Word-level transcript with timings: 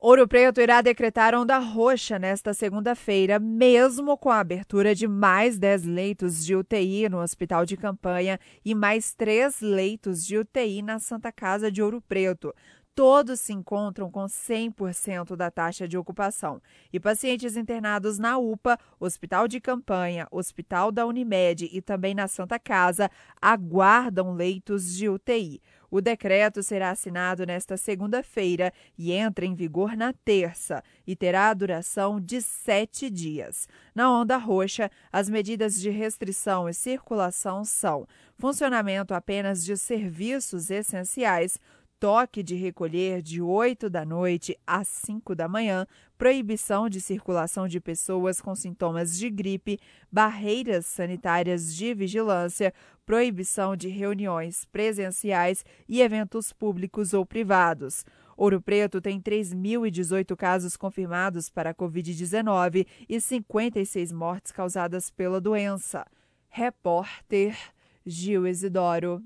Ouro 0.00 0.28
Preto 0.28 0.60
irá 0.60 0.80
decretar 0.80 1.34
onda 1.34 1.58
roxa 1.58 2.20
nesta 2.20 2.54
segunda-feira, 2.54 3.40
mesmo 3.40 4.16
com 4.16 4.30
a 4.30 4.38
abertura 4.38 4.94
de 4.94 5.08
mais 5.08 5.58
10 5.58 5.82
leitos 5.82 6.46
de 6.46 6.54
UTI 6.54 7.08
no 7.08 7.18
hospital 7.18 7.66
de 7.66 7.76
campanha 7.76 8.38
e 8.64 8.76
mais 8.76 9.12
3 9.12 9.60
leitos 9.60 10.24
de 10.24 10.38
UTI 10.38 10.82
na 10.82 11.00
Santa 11.00 11.32
Casa 11.32 11.68
de 11.68 11.82
Ouro 11.82 12.00
Preto 12.00 12.54
todos 12.98 13.38
se 13.38 13.52
encontram 13.52 14.10
com 14.10 14.24
100% 14.24 15.36
da 15.36 15.52
taxa 15.52 15.86
de 15.86 15.96
ocupação. 15.96 16.60
E 16.92 16.98
pacientes 16.98 17.56
internados 17.56 18.18
na 18.18 18.38
UPA, 18.38 18.76
Hospital 18.98 19.46
de 19.46 19.60
Campanha, 19.60 20.26
Hospital 20.32 20.90
da 20.90 21.06
Unimed 21.06 21.70
e 21.72 21.80
também 21.80 22.12
na 22.12 22.26
Santa 22.26 22.58
Casa 22.58 23.08
aguardam 23.40 24.34
leitos 24.34 24.96
de 24.96 25.08
UTI. 25.08 25.62
O 25.88 26.00
decreto 26.00 26.60
será 26.60 26.90
assinado 26.90 27.46
nesta 27.46 27.76
segunda-feira 27.76 28.72
e 28.98 29.12
entra 29.12 29.46
em 29.46 29.54
vigor 29.54 29.96
na 29.96 30.12
terça 30.12 30.82
e 31.06 31.14
terá 31.14 31.50
a 31.50 31.54
duração 31.54 32.20
de 32.20 32.42
sete 32.42 33.08
dias. 33.08 33.68
Na 33.94 34.10
onda 34.10 34.36
roxa, 34.36 34.90
as 35.12 35.30
medidas 35.30 35.80
de 35.80 35.88
restrição 35.88 36.68
e 36.68 36.74
circulação 36.74 37.64
são 37.64 38.08
funcionamento 38.36 39.14
apenas 39.14 39.64
de 39.64 39.76
serviços 39.76 40.68
essenciais, 40.68 41.60
toque 42.00 42.42
de 42.42 42.54
recolher 42.54 43.20
de 43.22 43.42
8 43.42 43.90
da 43.90 44.04
noite 44.04 44.56
às 44.66 44.88
5 44.88 45.34
da 45.34 45.48
manhã, 45.48 45.86
proibição 46.16 46.88
de 46.88 47.00
circulação 47.00 47.66
de 47.66 47.80
pessoas 47.80 48.40
com 48.40 48.54
sintomas 48.54 49.16
de 49.16 49.28
gripe, 49.30 49.78
barreiras 50.10 50.86
sanitárias 50.86 51.74
de 51.74 51.94
vigilância, 51.94 52.72
proibição 53.04 53.76
de 53.76 53.88
reuniões 53.88 54.64
presenciais 54.66 55.64
e 55.88 56.00
eventos 56.00 56.52
públicos 56.52 57.12
ou 57.12 57.26
privados. 57.26 58.04
Ouro 58.36 58.62
Preto 58.62 59.00
tem 59.00 59.20
3.018 59.20 60.36
casos 60.36 60.76
confirmados 60.76 61.50
para 61.50 61.70
a 61.70 61.74
Covid-19 61.74 62.86
e 63.08 63.20
56 63.20 64.12
mortes 64.12 64.52
causadas 64.52 65.10
pela 65.10 65.40
doença. 65.40 66.06
Repórter 66.48 67.56
Gil 68.06 68.46
Isidoro. 68.46 69.22